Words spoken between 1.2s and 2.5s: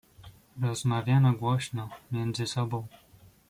głośno między